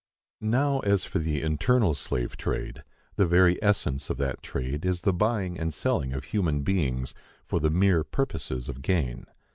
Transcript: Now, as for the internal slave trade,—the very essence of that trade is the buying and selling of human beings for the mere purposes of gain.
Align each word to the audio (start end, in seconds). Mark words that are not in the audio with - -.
Now, 0.39 0.79
as 0.79 1.05
for 1.05 1.19
the 1.19 1.43
internal 1.43 1.93
slave 1.93 2.35
trade,—the 2.35 3.25
very 3.27 3.61
essence 3.61 4.09
of 4.09 4.17
that 4.17 4.41
trade 4.41 4.83
is 4.83 5.03
the 5.03 5.13
buying 5.13 5.59
and 5.59 5.71
selling 5.71 6.11
of 6.13 6.23
human 6.23 6.63
beings 6.63 7.13
for 7.45 7.59
the 7.59 7.69
mere 7.69 8.03
purposes 8.03 8.67
of 8.67 8.81
gain. 8.81 9.27